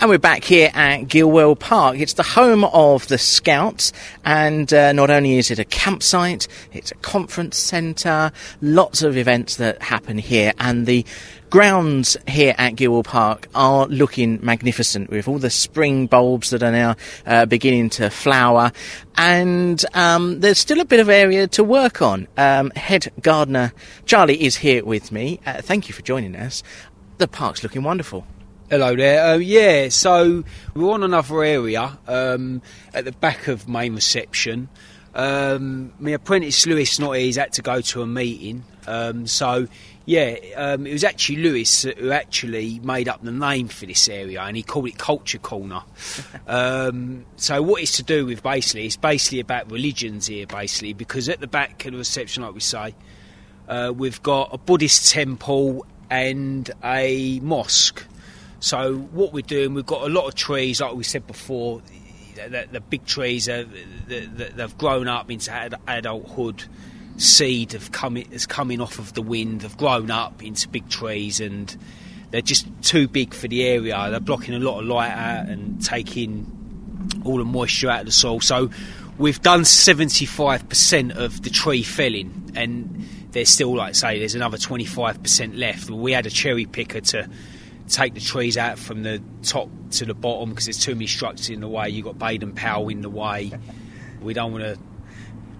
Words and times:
And 0.00 0.08
we're 0.08 0.18
back 0.18 0.44
here 0.44 0.70
at 0.74 1.08
Gilwell 1.08 1.58
Park. 1.58 1.98
It's 1.98 2.12
the 2.12 2.22
home 2.22 2.62
of 2.62 3.08
the 3.08 3.18
Scouts, 3.18 3.92
and 4.24 4.72
uh, 4.72 4.92
not 4.92 5.10
only 5.10 5.38
is 5.38 5.50
it 5.50 5.58
a 5.58 5.64
campsite, 5.64 6.46
it's 6.72 6.92
a 6.92 6.94
conference 6.96 7.58
centre, 7.58 8.30
lots 8.60 9.02
of 9.02 9.16
events 9.16 9.56
that 9.56 9.82
happen 9.82 10.16
here, 10.16 10.52
and 10.60 10.86
the 10.86 11.04
grounds 11.50 12.16
here 12.28 12.54
at 12.58 12.76
Gilwell 12.76 13.02
Park 13.02 13.48
are 13.56 13.88
looking 13.88 14.38
magnificent 14.40 15.10
with 15.10 15.26
all 15.26 15.40
the 15.40 15.50
spring 15.50 16.06
bulbs 16.06 16.50
that 16.50 16.62
are 16.62 16.70
now 16.70 16.94
uh, 17.26 17.46
beginning 17.46 17.90
to 17.90 18.08
flower, 18.08 18.70
and 19.16 19.84
um, 19.94 20.38
there's 20.38 20.60
still 20.60 20.78
a 20.78 20.84
bit 20.84 21.00
of 21.00 21.08
area 21.08 21.48
to 21.48 21.64
work 21.64 22.00
on. 22.02 22.28
Um, 22.36 22.70
head 22.76 23.10
gardener 23.20 23.72
Charlie 24.06 24.44
is 24.44 24.58
here 24.58 24.84
with 24.84 25.10
me. 25.10 25.40
Uh, 25.44 25.60
thank 25.60 25.88
you 25.88 25.92
for 25.92 26.02
joining 26.02 26.36
us. 26.36 26.62
The 27.16 27.26
park's 27.26 27.64
looking 27.64 27.82
wonderful. 27.82 28.24
Hello 28.70 28.94
there. 28.94 29.24
Uh, 29.24 29.36
yeah, 29.38 29.88
so 29.88 30.44
we're 30.74 30.92
on 30.92 31.02
another 31.02 31.42
area 31.42 31.96
um, 32.06 32.60
at 32.92 33.06
the 33.06 33.12
back 33.12 33.48
of 33.48 33.66
main 33.66 33.94
reception. 33.94 34.68
Um, 35.14 35.94
my 35.98 36.10
apprentice 36.10 36.66
Lewis 36.66 36.98
not 36.98 37.12
here, 37.12 37.24
he's 37.24 37.36
had 37.36 37.54
to 37.54 37.62
go 37.62 37.80
to 37.80 38.02
a 38.02 38.06
meeting. 38.06 38.64
Um, 38.86 39.26
so 39.26 39.68
yeah, 40.04 40.36
um, 40.54 40.86
it 40.86 40.92
was 40.92 41.02
actually 41.02 41.36
Lewis 41.36 41.84
who 41.84 42.10
actually 42.10 42.78
made 42.80 43.08
up 43.08 43.22
the 43.22 43.32
name 43.32 43.68
for 43.68 43.86
this 43.86 44.06
area, 44.06 44.42
and 44.42 44.54
he 44.54 44.62
called 44.62 44.86
it 44.86 44.98
Culture 44.98 45.38
Corner. 45.38 45.80
um, 46.46 47.24
so 47.36 47.62
what 47.62 47.80
it's 47.80 47.96
to 47.96 48.02
do 48.02 48.26
with 48.26 48.42
basically, 48.42 48.84
it's 48.84 48.98
basically 48.98 49.40
about 49.40 49.70
religions 49.70 50.26
here, 50.26 50.46
basically, 50.46 50.92
because 50.92 51.30
at 51.30 51.40
the 51.40 51.46
back 51.46 51.86
of 51.86 51.92
the 51.92 51.98
reception, 51.98 52.42
like 52.42 52.52
we 52.52 52.60
say, 52.60 52.94
uh, 53.66 53.94
we've 53.96 54.22
got 54.22 54.50
a 54.52 54.58
Buddhist 54.58 55.10
temple 55.10 55.86
and 56.10 56.70
a 56.84 57.40
mosque. 57.40 58.04
So 58.60 58.96
what 59.12 59.32
we're 59.32 59.42
doing, 59.42 59.74
we've 59.74 59.86
got 59.86 60.02
a 60.02 60.08
lot 60.08 60.26
of 60.26 60.34
trees, 60.34 60.80
like 60.80 60.94
we 60.94 61.04
said 61.04 61.26
before. 61.26 61.82
The, 62.34 62.68
the 62.70 62.80
big 62.80 63.04
trees 63.04 63.48
are, 63.48 63.64
the, 63.64 64.26
the, 64.26 64.44
they've 64.54 64.78
grown 64.78 65.08
up 65.08 65.30
into 65.30 65.50
ad, 65.50 65.74
adulthood. 65.86 66.64
Seed 67.16 67.72
have 67.72 67.90
come 67.90 68.16
is 68.16 68.46
coming 68.46 68.80
off 68.80 68.98
of 68.98 69.14
the 69.14 69.22
wind. 69.22 69.62
Have 69.62 69.76
grown 69.76 70.10
up 70.10 70.42
into 70.42 70.68
big 70.68 70.88
trees, 70.88 71.40
and 71.40 71.76
they're 72.30 72.40
just 72.40 72.66
too 72.82 73.08
big 73.08 73.34
for 73.34 73.48
the 73.48 73.64
area. 73.64 74.06
They're 74.10 74.20
blocking 74.20 74.54
a 74.54 74.60
lot 74.60 74.80
of 74.80 74.86
light 74.86 75.10
out 75.10 75.48
and 75.48 75.84
taking 75.84 76.46
all 77.24 77.38
the 77.38 77.44
moisture 77.44 77.90
out 77.90 78.00
of 78.00 78.06
the 78.06 78.12
soil. 78.12 78.40
So 78.40 78.70
we've 79.18 79.42
done 79.42 79.62
75% 79.62 81.16
of 81.16 81.42
the 81.42 81.50
tree 81.50 81.82
felling, 81.82 82.52
and 82.54 83.04
there's 83.32 83.48
still, 83.48 83.74
like 83.74 83.96
say, 83.96 84.20
there's 84.20 84.36
another 84.36 84.56
25% 84.56 85.58
left. 85.58 85.90
We 85.90 86.12
had 86.12 86.26
a 86.26 86.30
cherry 86.30 86.66
picker 86.66 87.00
to 87.00 87.28
take 87.88 88.14
the 88.14 88.20
trees 88.20 88.56
out 88.56 88.78
from 88.78 89.02
the 89.02 89.22
top 89.42 89.68
to 89.92 90.04
the 90.04 90.14
bottom 90.14 90.50
because 90.50 90.66
there's 90.66 90.78
too 90.82 90.94
many 90.94 91.06
structures 91.06 91.48
in 91.50 91.60
the 91.60 91.68
way. 91.68 91.88
You've 91.88 92.04
got 92.04 92.18
Baden 92.18 92.52
Powell 92.54 92.88
in 92.88 93.02
the 93.02 93.10
way. 93.10 93.52
We 94.20 94.34
don't 94.34 94.52
want 94.52 94.64
to 94.64 94.78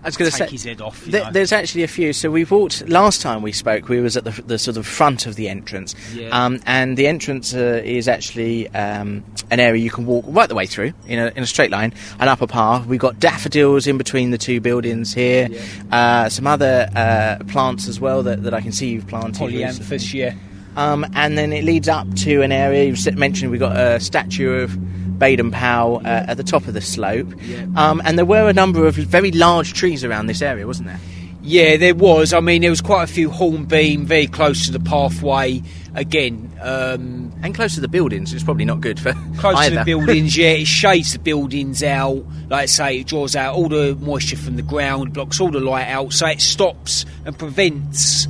I 0.00 0.06
was 0.06 0.16
going 0.16 0.30
to 0.30 0.36
say, 0.36 0.46
his 0.46 0.62
head 0.62 0.80
off. 0.80 1.04
Th- 1.04 1.26
there's 1.32 1.52
actually 1.52 1.82
a 1.82 1.88
few. 1.88 2.12
So 2.12 2.30
we 2.30 2.44
walked 2.44 2.88
last 2.88 3.20
time 3.20 3.42
we 3.42 3.50
spoke. 3.50 3.88
We 3.88 4.00
was 4.00 4.16
at 4.16 4.22
the, 4.22 4.30
the 4.42 4.58
sort 4.58 4.76
of 4.76 4.86
front 4.86 5.26
of 5.26 5.34
the 5.34 5.48
entrance, 5.48 5.94
Yeah. 6.14 6.28
um, 6.28 6.60
and 6.66 6.96
the 6.96 7.08
entrance 7.08 7.52
uh, 7.52 7.82
is 7.84 8.06
actually 8.06 8.68
um, 8.68 9.24
an 9.50 9.58
area 9.58 9.82
you 9.82 9.90
can 9.90 10.06
walk 10.06 10.24
right 10.28 10.48
the 10.48 10.54
way 10.54 10.66
through 10.66 10.92
in 11.08 11.18
a, 11.18 11.26
in 11.34 11.42
a 11.42 11.46
straight 11.46 11.72
line, 11.72 11.92
an 12.20 12.28
upper 12.28 12.46
path. 12.46 12.86
We've 12.86 13.00
got 13.00 13.18
daffodils 13.18 13.88
in 13.88 13.98
between 13.98 14.30
the 14.30 14.38
two 14.38 14.60
buildings 14.60 15.12
here. 15.12 15.48
Uh, 15.90 16.28
some 16.28 16.46
other 16.46 16.88
uh, 16.94 17.38
plants 17.48 17.88
as 17.88 17.98
well 17.98 18.22
that, 18.22 18.44
that 18.44 18.54
I 18.54 18.60
can 18.60 18.70
see 18.70 18.90
you've 18.90 19.08
planted. 19.08 19.34
polyanthus, 19.40 20.14
yeah. 20.14 20.34
Um, 20.76 21.04
and 21.14 21.36
then 21.36 21.52
it 21.52 21.64
leads 21.64 21.88
up 21.88 22.06
to 22.18 22.42
an 22.42 22.52
area 22.52 22.84
you've 22.84 23.16
mentioned. 23.16 23.50
We've 23.50 23.58
got 23.60 23.76
a 23.76 23.98
statue 23.98 24.50
of 24.60 25.18
Baden 25.18 25.50
Powell 25.50 25.96
uh, 26.04 26.24
at 26.28 26.36
the 26.36 26.44
top 26.44 26.68
of 26.68 26.74
the 26.74 26.80
slope, 26.80 27.32
Yeah. 27.42 27.66
um, 27.76 28.00
and 28.04 28.16
there 28.16 28.24
were 28.24 28.48
a 28.48 28.52
number 28.52 28.86
of 28.86 28.94
very 28.94 29.32
large 29.32 29.72
trees 29.72 30.04
around 30.04 30.26
this 30.28 30.40
area, 30.42 30.66
wasn't 30.66 30.88
there? 30.88 31.00
Yeah, 31.42 31.76
there 31.78 31.94
was. 31.94 32.32
I 32.32 32.40
mean, 32.40 32.60
there 32.60 32.70
was 32.70 32.80
quite 32.82 33.04
a 33.04 33.12
few 33.12 33.30
hornbeam 33.30 34.04
very 34.04 34.26
close 34.26 34.66
to 34.66 34.72
the 34.72 34.80
pathway. 34.80 35.62
Again, 35.94 36.52
um, 36.60 37.32
And 37.42 37.54
close 37.54 37.74
to 37.76 37.80
the 37.80 37.88
buildings, 37.88 38.32
it's 38.34 38.44
probably 38.44 38.66
not 38.66 38.80
good 38.80 39.00
for 39.00 39.14
close 39.38 39.56
either. 39.56 39.70
to 39.70 39.78
the 39.78 39.84
buildings. 39.84 40.36
Yeah, 40.36 40.48
it 40.50 40.66
shades 40.66 41.14
the 41.14 41.18
buildings 41.18 41.82
out. 41.82 42.22
Like 42.50 42.62
I 42.62 42.66
say, 42.66 42.98
it 43.00 43.06
draws 43.06 43.34
out 43.34 43.54
all 43.54 43.68
the 43.68 43.96
moisture 44.00 44.36
from 44.36 44.56
the 44.56 44.62
ground, 44.62 45.14
blocks 45.14 45.40
all 45.40 45.50
the 45.50 45.60
light 45.60 45.88
out, 45.88 46.12
so 46.12 46.26
it 46.26 46.40
stops 46.40 47.06
and 47.24 47.36
prevents 47.38 48.26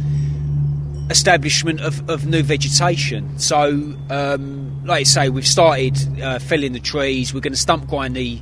establishment 1.11 1.81
of, 1.81 2.09
of 2.09 2.27
new 2.27 2.43
vegetation. 2.43 3.39
So, 3.39 3.95
um, 4.11 4.85
like 4.85 5.01
I 5.01 5.03
say, 5.05 5.29
we've 5.29 5.47
started 5.47 5.97
uh, 6.21 6.39
felling 6.39 6.73
the 6.73 6.81
trees. 6.81 7.33
We're 7.33 7.41
going 7.41 7.53
to 7.53 7.59
stump 7.59 7.89
grind 7.89 8.17
the 8.17 8.41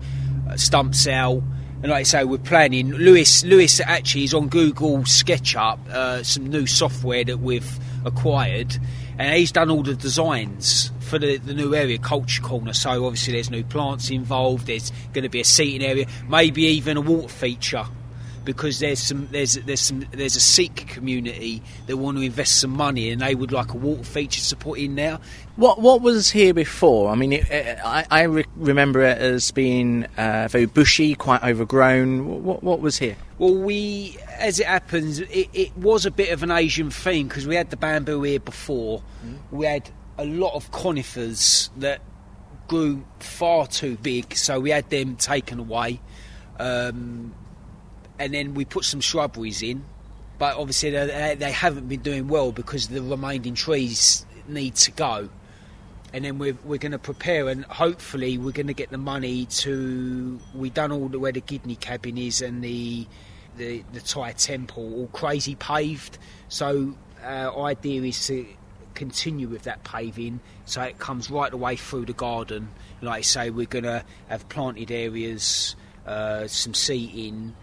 uh, 0.49 0.57
stumps 0.57 1.07
out. 1.07 1.43
And 1.83 1.91
like 1.91 2.01
I 2.01 2.03
say, 2.05 2.25
we're 2.25 2.39
planning. 2.39 2.93
Lewis, 2.93 3.45
Lewis 3.45 3.81
actually 3.81 4.25
is 4.25 4.35
on 4.35 4.49
Google 4.49 4.99
SketchUp, 4.99 5.89
uh, 5.89 6.23
some 6.23 6.47
new 6.47 6.67
software 6.67 7.23
that 7.25 7.39
we've 7.39 7.79
acquired, 8.05 8.79
and 9.19 9.35
he's 9.35 9.53
done 9.53 9.71
all 9.71 9.83
the 9.83 9.95
designs 9.95 10.91
for 11.01 11.19
the, 11.19 11.37
the 11.37 11.53
new 11.53 11.75
area, 11.75 11.99
Culture 11.99 12.43
Corner. 12.43 12.73
So 12.73 13.05
obviously, 13.05 13.35
there's 13.35 13.51
new 13.51 13.63
plants 13.63 14.11
involved. 14.11 14.67
There's 14.67 14.91
going 15.13 15.25
to 15.25 15.29
be 15.29 15.41
a 15.41 15.45
seating 15.45 15.87
area, 15.87 16.07
maybe 16.29 16.63
even 16.63 16.97
a 16.97 17.01
water 17.03 17.29
feature 17.29 17.87
because 18.47 18.79
there's 18.79 19.01
some 19.01 19.29
there's 19.31 19.55
there's 19.55 19.81
some 19.81 20.07
there's 20.13 20.37
a 20.37 20.41
Sikh 20.41 20.87
community 20.87 21.63
that 21.87 21.99
want 21.99 22.17
to 22.17 22.23
invest 22.23 22.61
some 22.61 22.71
money 22.71 23.11
and 23.11 23.21
they 23.21 23.35
would 23.35 23.53
like 23.53 23.73
a 23.73 23.77
water 23.77 24.05
feature 24.05 24.41
to 24.41 24.57
put 24.57 24.79
in 24.79 24.95
there. 24.95 25.19
What 25.57 25.81
what 25.83 26.01
was 26.01 26.31
here 26.31 26.55
before? 26.55 27.11
I 27.11 27.17
mean, 27.17 27.35
it, 27.35 27.51
uh, 27.51 27.87
I, 27.87 28.07
I 28.11 28.23
re- 28.23 28.47
remember 28.57 29.03
it 29.03 29.19
as 29.19 29.51
being 29.51 30.07
uh, 30.17 30.49
very 30.51 30.67
bushy, 30.67 31.15
quite 31.15 31.43
overgrown. 31.43 32.45
What, 32.45 32.63
what 32.63 32.81
was 32.81 32.97
here? 32.97 33.17
Well, 33.39 33.55
we, 33.55 34.17
as 34.39 34.61
it 34.61 34.67
happens, 34.67 35.19
it, 35.19 35.49
it 35.53 35.77
was 35.77 36.07
a 36.07 36.11
bit 36.11 36.31
of 36.31 36.43
an 36.43 36.51
Asian 36.51 36.91
theme 36.91 37.29
because 37.29 37.47
we 37.47 37.55
had 37.55 37.69
the 37.69 37.77
bamboo 37.77 38.23
here 38.23 38.41
before. 38.41 39.03
We 39.51 39.67
had 39.67 39.91
a 40.17 40.25
lot 40.25 40.55
of 40.55 40.71
conifers 40.71 41.69
that 41.77 42.01
grew 42.69 43.05
far 43.21 43.67
too 43.67 43.97
big, 43.99 44.35
so 44.35 44.61
we 44.61 44.71
had 44.71 44.89
them 44.91 45.17
taken 45.17 45.59
away. 45.59 46.01
Um, 46.59 47.35
and 48.19 48.33
then 48.33 48.55
we 48.55 48.65
put 48.65 48.85
some 48.85 49.01
shrubberies 49.01 49.63
in, 49.63 49.85
but 50.39 50.57
obviously 50.57 50.91
they, 50.91 51.53
haven't 51.53 51.89
been 51.89 52.01
doing 52.01 52.29
well 52.29 52.53
because 52.53 52.89
the 52.89 53.03
remaining 53.03 53.55
trees 53.55 54.27
need 54.49 54.75
to 54.77 54.91
go. 54.93 55.29
And 56.13 56.25
then 56.25 56.39
we're, 56.39 56.57
we're 56.65 56.79
going 56.79 56.93
to 56.93 56.99
prepare, 56.99 57.49
and 57.49 57.65
hopefully 57.65 58.39
we're 58.39 58.53
going 58.53 58.69
to 58.69 58.75
get 58.75 58.91
the 58.91 58.99
money 58.99 59.47
to. 59.47 60.41
We've 60.55 60.73
done 60.73 60.93
all 60.93 61.09
the 61.09 61.19
where 61.19 61.33
the 61.33 61.41
Gidney 61.41 61.79
cabin 61.79 62.17
is 62.17 62.41
and 62.41 62.63
the 62.63 63.07
the 63.57 63.85
the 63.93 64.01
Thai 64.01 64.33
temple, 64.33 64.95
all 64.95 65.09
crazy 65.09 65.57
paved. 65.57 66.17
So 66.49 66.95
our 67.23 67.65
idea 67.65 68.03
is 68.03 68.27
to 68.29 68.47
continue 68.95 69.49
with 69.49 69.63
that 69.63 69.85
paving, 69.85 70.41
so 70.65 70.81
it 70.83 70.99
comes 70.99 71.31
right 71.31 71.51
the 71.51 71.57
way 71.57 71.77
through 71.77 72.07
the 72.07 72.13
garden. 72.13 72.71
Like 73.03 73.19
I 73.19 73.23
say, 73.23 73.51
we're 73.51 73.67
going 73.67 73.85
to 73.85 74.05
have 74.29 74.49
planted 74.49 74.91
areas, 74.91 75.77
uh, 76.07 76.47
some 76.47 76.73
seating, 76.73 77.55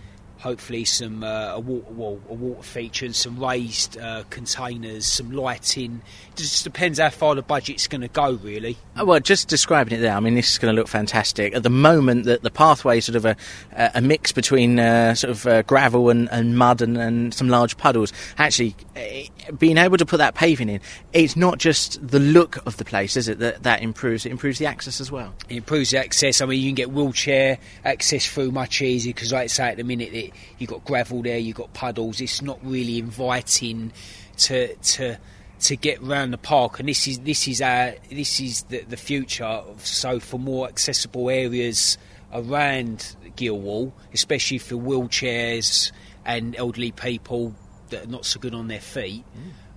hopefully 0.43 0.83
some 0.83 1.23
uh, 1.23 1.53
a 1.53 1.59
water 1.59 1.91
well, 1.91 2.19
a 2.29 2.33
water 2.33 2.61
feature, 2.61 3.05
and 3.05 3.15
some 3.15 3.39
raised 3.39 3.97
uh, 3.97 4.23
containers, 4.29 5.07
some 5.07 5.31
lighting. 5.31 6.01
It 6.31 6.37
just 6.37 6.63
depends 6.65 6.99
how 6.99 7.09
far 7.09 7.33
the 7.33 7.41
budget's 7.41 7.87
going 7.87 8.01
to 8.01 8.09
go, 8.09 8.33
really. 8.33 8.77
Oh, 8.97 9.05
Well, 9.05 9.19
just 9.21 9.47
describing 9.47 9.97
it 9.97 10.01
there, 10.01 10.13
I 10.13 10.19
mean, 10.19 10.35
this 10.35 10.51
is 10.51 10.57
going 10.57 10.75
to 10.75 10.79
look 10.79 10.89
fantastic. 10.89 11.55
At 11.55 11.63
the 11.63 11.69
moment, 11.69 12.25
that 12.25 12.43
the 12.43 12.51
pathway 12.51 12.97
is 12.97 13.05
sort 13.05 13.15
of 13.15 13.25
a, 13.25 13.37
a 13.71 14.01
mix 14.01 14.33
between 14.33 14.79
uh, 14.79 15.15
sort 15.15 15.31
of 15.31 15.47
uh, 15.47 15.61
gravel 15.63 16.09
and, 16.09 16.29
and 16.29 16.57
mud 16.57 16.81
and, 16.81 16.97
and 16.97 17.33
some 17.33 17.47
large 17.47 17.77
puddles. 17.77 18.11
Actually, 18.37 18.75
eh, 18.97 19.27
being 19.57 19.77
able 19.77 19.97
to 19.97 20.05
put 20.05 20.17
that 20.17 20.35
paving 20.35 20.67
in, 20.67 20.81
it's 21.13 21.37
not 21.37 21.57
just 21.57 22.05
the 22.05 22.19
look 22.19 22.57
of 22.67 22.75
the 22.77 22.85
place, 22.85 23.15
is 23.15 23.29
it? 23.29 23.39
That 23.39 23.63
that 23.63 23.81
improves. 23.81 24.25
It 24.25 24.31
improves 24.31 24.59
the 24.59 24.65
access 24.65 24.99
as 24.99 25.09
well. 25.09 25.33
It 25.47 25.55
improves 25.55 25.91
the 25.91 25.99
access. 25.99 26.41
I 26.41 26.45
mean, 26.45 26.61
you 26.61 26.67
can 26.67 26.75
get 26.75 26.91
wheelchair 26.91 27.59
access 27.85 28.27
through 28.27 28.51
much 28.51 28.81
easier 28.81 29.13
because, 29.13 29.31
like 29.31 29.43
I 29.43 29.47
say, 29.47 29.69
at 29.69 29.77
the 29.77 29.83
minute 29.83 30.13
it, 30.13 30.32
you've 30.57 30.69
got 30.69 30.83
gravel 30.85 31.21
there, 31.21 31.37
you've 31.37 31.57
got 31.57 31.73
puddles. 31.73 32.21
It's 32.21 32.41
not 32.41 32.59
really 32.63 32.99
inviting 32.99 33.91
to 34.37 34.75
to 34.75 35.17
to 35.61 35.75
get 35.75 36.01
round 36.01 36.33
the 36.33 36.37
park. 36.37 36.79
And 36.79 36.89
this 36.89 37.07
is 37.07 37.19
this 37.19 37.47
is 37.47 37.61
our 37.61 37.95
this 38.09 38.39
is 38.39 38.63
the, 38.63 38.81
the 38.81 38.97
future. 38.97 39.61
So 39.79 40.19
for 40.19 40.39
more 40.39 40.67
accessible 40.67 41.29
areas 41.29 41.97
around 42.33 43.15
Gilwell, 43.35 43.93
especially 44.13 44.57
for 44.57 44.75
wheelchairs 44.75 45.91
and 46.25 46.55
elderly 46.55 46.91
people 46.91 47.55
that 47.89 48.05
are 48.05 48.09
not 48.09 48.25
so 48.25 48.39
good 48.39 48.53
on 48.53 48.67
their 48.67 48.79
feet. 48.79 49.23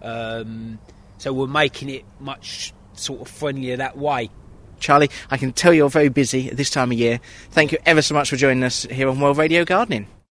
Um, 0.03 0.79
so 1.19 1.33
we're 1.33 1.47
making 1.47 1.89
it 1.89 2.05
much 2.21 2.73
sort 2.95 3.21
of 3.21 3.29
friendlier 3.29 3.77
that 3.77 3.97
way. 3.97 4.31
Charlie, 4.79 5.11
I 5.31 5.37
can 5.37 5.53
tell 5.53 5.73
you're 5.73 5.89
very 5.89 6.09
busy 6.09 6.51
at 6.51 6.57
this 6.57 6.71
time 6.71 6.93
of 6.93 6.99
year. 6.99 7.21
Thank 7.51 7.73
you 7.73 7.79
ever 7.87 8.03
so 8.03 8.15
much 8.15 8.31
for 8.31 8.37
joining 8.37 8.63
us 8.63 8.83
here 8.85 9.09
on 9.09 9.21
World 9.21 9.39
Radio 9.39 9.65
Gardening. 9.65 10.07